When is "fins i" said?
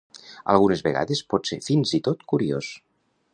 1.67-2.01